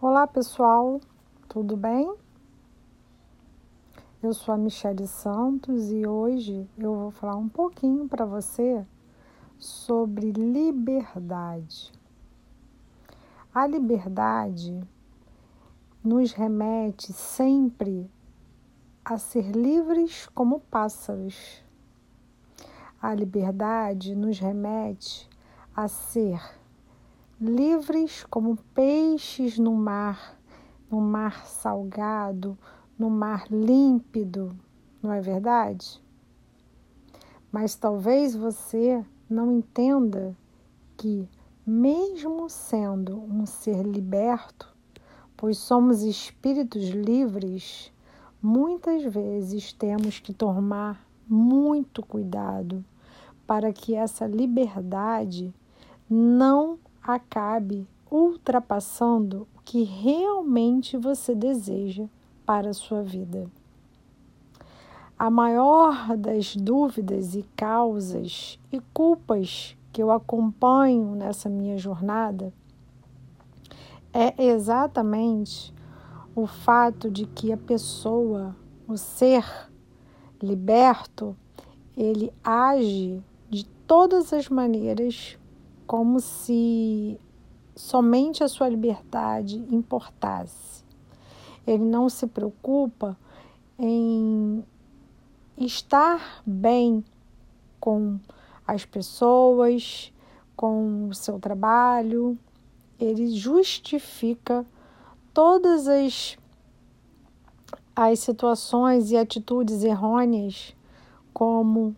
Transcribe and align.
Olá 0.00 0.28
pessoal, 0.28 1.00
tudo 1.48 1.76
bem? 1.76 2.14
Eu 4.22 4.32
sou 4.32 4.54
a 4.54 4.56
Michele 4.56 5.08
Santos 5.08 5.90
e 5.90 6.06
hoje 6.06 6.70
eu 6.78 6.94
vou 6.94 7.10
falar 7.10 7.34
um 7.34 7.48
pouquinho 7.48 8.08
para 8.08 8.24
você 8.24 8.86
sobre 9.58 10.30
liberdade. 10.30 11.90
A 13.52 13.66
liberdade 13.66 14.80
nos 16.04 16.30
remete 16.30 17.12
sempre 17.12 18.08
a 19.04 19.18
ser 19.18 19.50
livres 19.50 20.28
como 20.28 20.60
pássaros. 20.60 21.60
A 23.02 23.12
liberdade 23.12 24.14
nos 24.14 24.38
remete 24.38 25.28
a 25.74 25.88
ser 25.88 26.40
livres 27.40 28.24
como 28.28 28.56
peixes 28.74 29.58
no 29.58 29.72
mar, 29.72 30.36
no 30.90 31.00
mar 31.00 31.46
salgado, 31.46 32.58
no 32.98 33.08
mar 33.08 33.46
límpido, 33.48 34.56
não 35.00 35.12
é 35.12 35.20
verdade? 35.20 36.02
Mas 37.52 37.76
talvez 37.76 38.34
você 38.34 39.04
não 39.30 39.52
entenda 39.52 40.36
que, 40.96 41.28
mesmo 41.64 42.48
sendo 42.50 43.22
um 43.22 43.46
ser 43.46 43.82
liberto, 43.86 44.74
pois 45.36 45.58
somos 45.58 46.02
espíritos 46.02 46.88
livres, 46.88 47.92
muitas 48.42 49.04
vezes 49.04 49.72
temos 49.72 50.18
que 50.18 50.34
tomar 50.34 51.06
muito 51.28 52.04
cuidado 52.04 52.84
para 53.46 53.72
que 53.72 53.94
essa 53.94 54.26
liberdade 54.26 55.54
não 56.10 56.78
acabe 57.08 57.88
ultrapassando 58.10 59.48
o 59.56 59.62
que 59.62 59.82
realmente 59.82 60.94
você 60.98 61.34
deseja 61.34 62.04
para 62.44 62.68
a 62.68 62.74
sua 62.74 63.02
vida. 63.02 63.50
A 65.18 65.30
maior 65.30 66.14
das 66.18 66.54
dúvidas 66.54 67.34
e 67.34 67.42
causas 67.56 68.58
e 68.70 68.78
culpas 68.92 69.74
que 69.90 70.02
eu 70.02 70.10
acompanho 70.10 71.14
nessa 71.14 71.48
minha 71.48 71.78
jornada 71.78 72.52
é 74.12 74.44
exatamente 74.44 75.74
o 76.36 76.46
fato 76.46 77.10
de 77.10 77.24
que 77.24 77.50
a 77.50 77.56
pessoa, 77.56 78.54
o 78.86 78.98
ser 78.98 79.44
liberto, 80.42 81.34
ele 81.96 82.30
age 82.44 83.22
de 83.48 83.64
todas 83.86 84.32
as 84.34 84.48
maneiras 84.50 85.38
como 85.88 86.20
se 86.20 87.18
somente 87.74 88.44
a 88.44 88.48
sua 88.48 88.68
liberdade 88.68 89.56
importasse. 89.74 90.84
Ele 91.66 91.82
não 91.82 92.10
se 92.10 92.26
preocupa 92.26 93.18
em 93.78 94.62
estar 95.56 96.42
bem 96.46 97.02
com 97.80 98.20
as 98.66 98.84
pessoas, 98.84 100.12
com 100.54 101.08
o 101.08 101.14
seu 101.14 101.38
trabalho, 101.38 102.38
ele 103.00 103.30
justifica 103.30 104.66
todas 105.32 105.88
as, 105.88 106.36
as 107.96 108.18
situações 108.18 109.10
e 109.10 109.16
atitudes 109.16 109.82
errôneas 109.82 110.76
como 111.32 111.96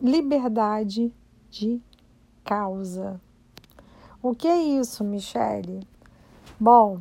liberdade 0.00 1.12
de 1.50 1.80
causa. 2.48 3.20
O 4.22 4.34
que 4.34 4.48
é 4.48 4.56
isso, 4.56 5.04
Michele? 5.04 5.86
Bom, 6.58 6.98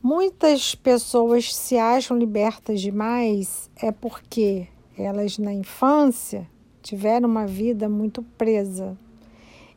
muitas 0.00 0.76
pessoas 0.76 1.52
se 1.52 1.76
acham 1.76 2.16
libertas 2.16 2.80
demais 2.80 3.68
é 3.82 3.90
porque 3.90 4.68
elas 4.96 5.38
na 5.38 5.52
infância 5.52 6.48
tiveram 6.80 7.28
uma 7.28 7.48
vida 7.48 7.88
muito 7.88 8.22
presa. 8.38 8.96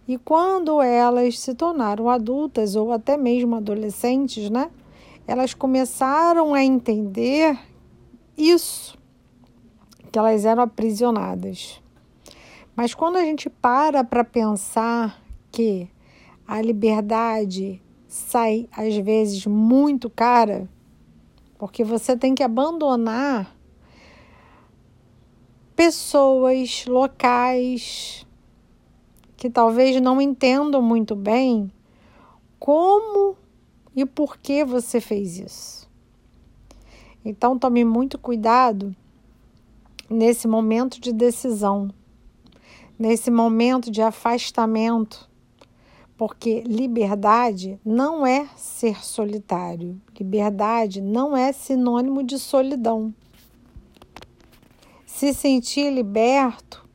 E 0.07 0.15
quando 0.19 0.79
elas 0.79 1.39
se 1.39 1.55
tornaram 1.55 2.09
adultas 2.09 2.75
ou 2.75 2.91
até 2.91 3.17
mesmo 3.17 3.55
adolescentes, 3.55 4.47
né? 4.51 4.69
Elas 5.25 5.55
começaram 5.55 6.53
a 6.53 6.63
entender 6.63 7.57
isso, 8.37 8.95
que 10.11 10.19
elas 10.19 10.45
eram 10.45 10.61
aprisionadas. 10.61 11.82
Mas 12.75 12.93
quando 12.95 13.17
a 13.17 13.21
gente 13.23 13.49
para 13.49 14.03
para 14.03 14.23
pensar 14.23 15.21
que 15.51 15.87
a 16.47 16.59
liberdade 16.61 17.81
sai 18.07 18.67
às 18.71 18.95
vezes 18.95 19.45
muito 19.45 20.09
cara, 20.09 20.67
porque 21.57 21.83
você 21.83 22.17
tem 22.17 22.33
que 22.33 22.43
abandonar 22.43 23.55
pessoas, 25.75 26.85
locais 26.87 28.25
que 29.37 29.49
talvez 29.49 29.99
não 30.01 30.21
entendam 30.21 30.81
muito 30.81 31.15
bem 31.15 31.71
como 32.57 33.37
e 33.95 34.05
por 34.05 34.37
que 34.37 34.63
você 34.63 34.99
fez 34.99 35.37
isso. 35.37 35.89
Então 37.23 37.59
tome 37.59 37.85
muito 37.85 38.17
cuidado 38.17 38.95
nesse 40.09 40.47
momento 40.47 40.99
de 40.99 41.13
decisão 41.13 41.89
nesse 42.97 43.31
momento 43.31 43.89
de 43.91 44.01
afastamento, 44.01 45.29
porque 46.17 46.61
liberdade 46.61 47.79
não 47.83 48.25
é 48.25 48.47
ser 48.55 49.03
solitário, 49.03 49.99
liberdade 50.17 51.01
não 51.01 51.35
é 51.35 51.51
sinônimo 51.51 52.23
de 52.23 52.39
solidão. 52.39 53.13
Se 55.05 55.33
sentir 55.33 55.91
liberto 55.91 56.87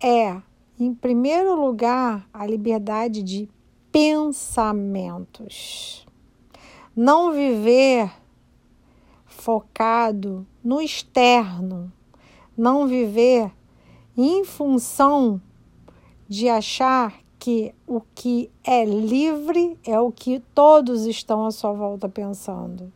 é, 0.00 0.40
em 0.78 0.94
primeiro 0.94 1.54
lugar, 1.54 2.28
a 2.32 2.46
liberdade 2.46 3.22
de 3.22 3.48
pensamentos. 3.90 4.86
Não 6.94 7.32
viver 7.32 8.10
focado 9.24 10.46
no 10.62 10.80
externo, 10.80 11.92
não 12.56 12.86
viver 12.86 13.52
em 14.20 14.44
função 14.44 15.40
de 16.28 16.48
achar 16.48 17.14
que 17.38 17.72
o 17.86 18.00
que 18.14 18.50
é 18.64 18.84
livre 18.84 19.78
é 19.86 19.98
o 20.00 20.10
que 20.10 20.40
todos 20.52 21.06
estão 21.06 21.46
à 21.46 21.52
sua 21.52 21.72
volta 21.72 22.08
pensando. 22.08 22.92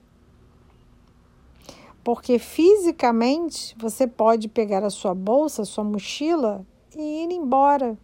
Porque 2.02 2.40
fisicamente 2.40 3.76
você 3.78 4.04
pode 4.06 4.48
pegar 4.48 4.82
a 4.82 4.90
sua 4.90 5.14
bolsa, 5.14 5.62
a 5.62 5.64
sua 5.64 5.84
mochila 5.84 6.66
e 6.96 7.22
ir 7.22 7.30
embora. 7.30 7.96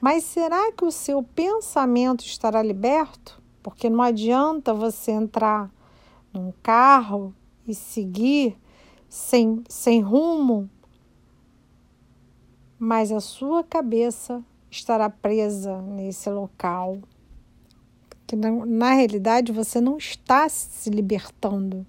Mas 0.00 0.24
será 0.24 0.72
que 0.72 0.84
o 0.86 0.90
seu 0.90 1.22
pensamento 1.22 2.24
estará 2.24 2.62
liberto? 2.62 3.40
Porque 3.62 3.90
não 3.90 4.00
adianta 4.00 4.72
você 4.72 5.12
entrar 5.12 5.70
num 6.32 6.52
carro 6.62 7.34
e 7.68 7.74
seguir 7.74 8.56
sem, 9.08 9.62
sem 9.68 10.00
rumo, 10.00 10.70
mas 12.78 13.10
a 13.10 13.20
sua 13.20 13.64
cabeça 13.64 14.42
estará 14.70 15.08
presa 15.08 15.80
nesse 15.82 16.28
local. 16.30 16.98
Que 18.26 18.36
na, 18.36 18.50
na 18.50 18.92
realidade 18.92 19.52
você 19.52 19.80
não 19.80 19.96
está 19.96 20.48
se 20.48 20.90
libertando, 20.90 21.86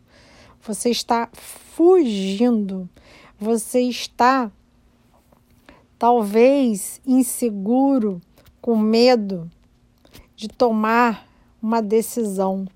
você 0.61 0.89
está 0.89 1.29
fugindo, 1.33 2.89
você 3.39 3.81
está 3.81 4.51
talvez 5.97 7.01
inseguro, 7.05 8.21
com 8.61 8.77
medo 8.77 9.49
de 10.35 10.47
tomar 10.47 11.27
uma 11.61 11.81
decisão 11.81 12.67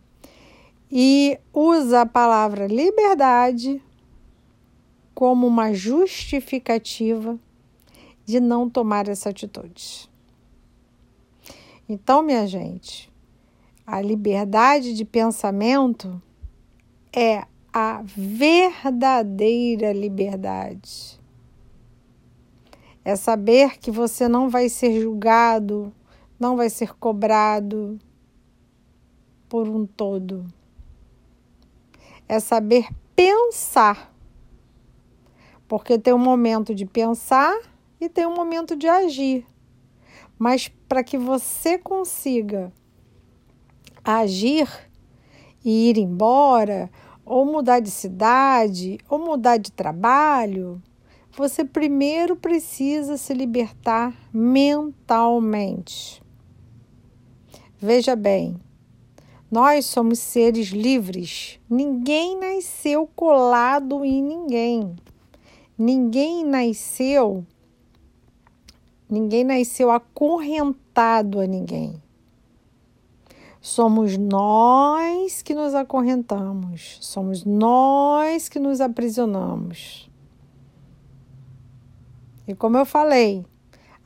e 0.92 1.40
usa 1.54 2.02
a 2.02 2.06
palavra 2.06 2.68
liberdade 2.68 3.82
como 5.14 5.48
uma 5.48 5.74
justificativa 5.74 7.40
de 8.32 8.40
não 8.40 8.70
tomar 8.70 9.10
essa 9.10 9.30
atitude. 9.30 10.10
Então, 11.88 12.24
minha 12.24 12.48
gente, 12.48 13.12
a 13.86 14.02
liberdade 14.02 14.94
de 14.94 15.04
pensamento 15.04 16.22
é 17.14 17.46
a 17.74 18.02
verdadeira 18.06 19.92
liberdade. 19.92 21.20
É 23.04 23.18
saber 23.18 23.78
que 23.78 23.92
você 23.92 24.30
não 24.30 24.50
vai 24.50 24.70
ser 24.70 25.02
julgado, 25.02 25.94
não 26.40 26.56
vai 26.56 26.70
ser 26.70 26.94
cobrado 26.96 28.00
por 29.50 29.68
um 29.68 29.86
todo. 29.86 30.46
É 32.30 32.40
saber 32.40 32.88
pensar. 33.14 34.16
Porque 35.68 35.98
tem 35.98 36.14
um 36.14 36.18
momento 36.18 36.74
de 36.74 36.86
pensar 36.86 37.58
e 38.02 38.10
tem 38.10 38.26
um 38.26 38.34
momento 38.34 38.76
de 38.76 38.88
agir. 38.88 39.46
Mas 40.38 40.68
para 40.90 41.04
que 41.04 41.18
você 41.18 41.78
consiga 41.78 42.74
agir 44.04 44.68
e 45.64 45.90
ir 45.90 45.98
embora, 46.00 46.90
ou 47.24 47.46
mudar 47.46 47.80
de 47.80 47.92
cidade, 47.92 48.98
ou 49.08 49.20
mudar 49.20 49.58
de 49.58 49.72
trabalho, 49.72 50.82
você 51.38 51.64
primeiro 51.64 52.36
precisa 52.36 53.16
se 53.18 53.34
libertar 53.36 54.14
mentalmente. 54.34 56.22
Veja 57.80 58.16
bem, 58.16 58.60
nós 59.50 59.86
somos 59.86 60.20
seres 60.20 60.70
livres. 60.70 61.60
Ninguém 61.70 62.38
nasceu 62.38 63.08
colado 63.16 64.04
em 64.04 64.24
ninguém. 64.24 64.96
Ninguém 65.78 66.44
nasceu 66.44 67.46
ninguém 69.12 69.44
nasceu 69.44 69.92
acorrentado 69.92 71.42
a 71.42 71.46
ninguém. 71.46 72.02
Somos 73.60 74.18
nós 74.18 75.42
que 75.42 75.54
nos 75.54 75.76
acorrentamos, 75.76 76.98
somos 77.02 77.44
nós 77.44 78.48
que 78.48 78.58
nos 78.58 78.80
aprisionamos. 78.80 80.10
E 82.48 82.56
como 82.56 82.78
eu 82.78 82.86
falei, 82.86 83.46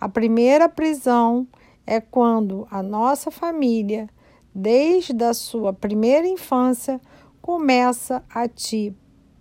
a 0.02 0.10
primeira 0.10 0.68
prisão 0.68 1.48
é 1.86 2.02
quando 2.02 2.68
a 2.70 2.84
nossa 2.84 3.30
família, 3.30 4.10
desde 4.54 5.24
a 5.24 5.34
sua 5.34 5.72
primeira 5.72 6.28
infância, 6.28 7.00
começa 7.42 8.24
a 8.30 8.48
te 8.48 8.94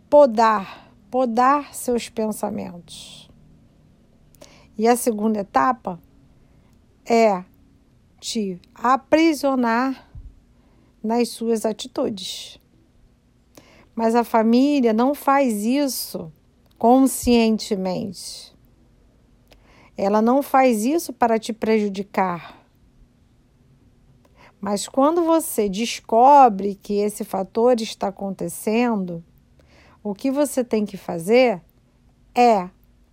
podar, 0.08 0.92
podar 1.10 1.74
seus 1.74 2.08
pensamentos. 2.08 3.28
E 4.76 4.88
a 4.88 4.96
segunda 4.96 5.40
etapa 5.40 6.00
é 7.06 7.44
te 8.20 8.60
aprisionar 8.74 10.10
nas 11.02 11.28
suas 11.28 11.64
atitudes. 11.64 12.58
Mas 13.94 14.14
a 14.14 14.24
família 14.24 14.92
não 14.92 15.14
faz 15.14 15.64
isso 15.64 16.32
conscientemente. 16.78 18.52
Ela 19.96 20.20
não 20.20 20.42
faz 20.42 20.84
isso 20.84 21.12
para 21.12 21.38
te 21.38 21.52
prejudicar. 21.52 22.64
Mas 24.60 24.88
quando 24.88 25.22
você 25.22 25.68
descobre 25.68 26.74
que 26.74 26.94
esse 26.94 27.22
fator 27.22 27.80
está 27.80 28.08
acontecendo, 28.08 29.22
o 30.02 30.14
que 30.14 30.30
você 30.30 30.64
tem 30.64 30.84
que 30.84 30.96
fazer 30.96 31.62
é 32.34 32.68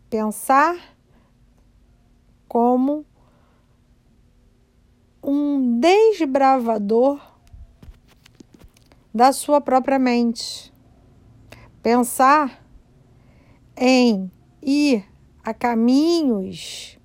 pensar 0.09 0.90
como 2.51 3.05
um 5.23 5.79
desbravador 5.79 7.17
da 9.13 9.31
sua 9.31 9.61
própria 9.61 9.97
mente. 9.97 10.73
Pensar 11.81 12.61
em 13.77 14.29
ir 14.61 15.05
a 15.41 15.53
caminhos 15.53 16.99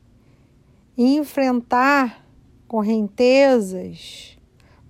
e 0.98 1.14
enfrentar 1.14 2.26
correntezas, 2.66 4.36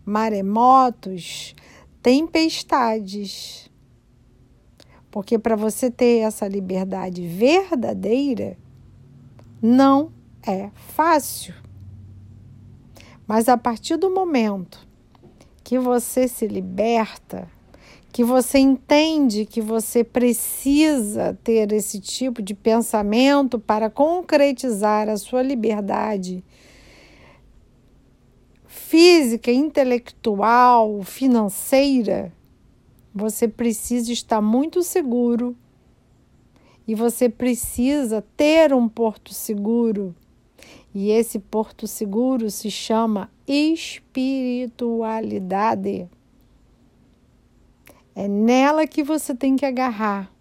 maremotos, 0.06 1.54
tempestades. 2.00 3.70
Porque 5.10 5.38
para 5.38 5.54
você 5.54 5.90
ter 5.90 6.20
essa 6.20 6.48
liberdade 6.48 7.28
verdadeira, 7.28 8.56
não 9.60 10.15
é 10.46 10.70
fácil. 10.74 11.54
Mas 13.26 13.48
a 13.48 13.58
partir 13.58 13.96
do 13.96 14.08
momento 14.08 14.86
que 15.64 15.78
você 15.78 16.28
se 16.28 16.46
liberta, 16.46 17.48
que 18.12 18.22
você 18.22 18.58
entende 18.58 19.44
que 19.44 19.60
você 19.60 20.04
precisa 20.04 21.36
ter 21.42 21.72
esse 21.72 22.00
tipo 22.00 22.40
de 22.40 22.54
pensamento 22.54 23.58
para 23.58 23.90
concretizar 23.90 25.08
a 25.08 25.16
sua 25.16 25.42
liberdade 25.42 26.42
física, 28.66 29.50
intelectual, 29.50 31.02
financeira, 31.02 32.32
você 33.12 33.48
precisa 33.48 34.12
estar 34.12 34.40
muito 34.40 34.82
seguro 34.82 35.56
e 36.86 36.94
você 36.94 37.28
precisa 37.28 38.24
ter 38.36 38.72
um 38.72 38.88
porto 38.88 39.34
seguro 39.34 40.14
e 40.98 41.10
esse 41.10 41.38
porto 41.38 41.86
seguro 41.86 42.50
se 42.50 42.70
chama 42.70 43.30
espiritualidade. 43.46 46.08
É 48.14 48.26
nela 48.26 48.86
que 48.86 49.02
você 49.02 49.34
tem 49.34 49.56
que 49.56 49.66
agarrar. 49.66 50.32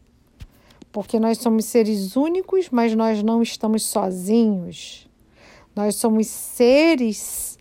Porque 0.94 1.20
nós 1.20 1.40
somos 1.40 1.66
seres 1.66 2.16
únicos, 2.16 2.70
mas 2.70 2.96
nós 2.96 3.22
não 3.22 3.42
estamos 3.42 3.84
sozinhos. 3.84 5.10
Nós 5.76 5.98
somos 5.98 6.28
seres 6.28 7.60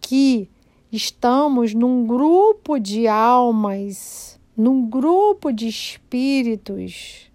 que 0.00 0.48
estamos 0.92 1.74
num 1.74 2.06
grupo 2.06 2.78
de 2.78 3.08
almas, 3.08 4.38
num 4.56 4.88
grupo 4.88 5.50
de 5.50 5.66
espíritos, 5.66 7.28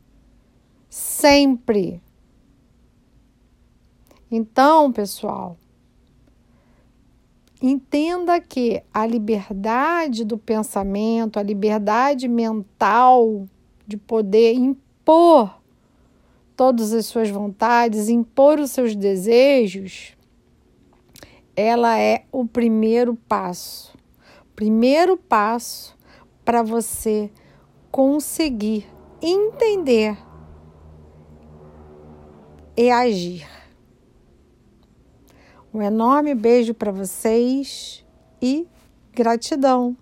sempre. 0.89 2.01
Então, 4.31 4.91
pessoal, 4.91 5.57
entenda 7.61 8.39
que 8.39 8.83
a 8.93 9.05
liberdade 9.05 10.25
do 10.25 10.37
pensamento, 10.37 11.39
a 11.39 11.43
liberdade 11.43 12.27
mental 12.27 13.47
de 13.87 13.97
poder 13.97 14.53
impor 14.53 15.61
todas 16.55 16.93
as 16.93 17.05
suas 17.05 17.29
vontades, 17.29 18.09
impor 18.09 18.59
os 18.59 18.71
seus 18.71 18.95
desejos, 18.95 20.15
ela 21.55 21.99
é 21.99 22.25
o 22.31 22.45
primeiro 22.45 23.15
passo. 23.27 23.95
Primeiro 24.55 25.17
passo 25.17 25.97
para 26.43 26.63
você 26.63 27.29
conseguir 27.91 28.87
entender 29.21 30.17
e 32.77 32.91
agir. 32.91 33.64
Um 35.75 35.81
enorme 35.81 36.33
beijo 36.33 36.73
para 36.73 36.89
vocês 36.89 38.01
e 38.41 38.65
gratidão! 39.13 39.97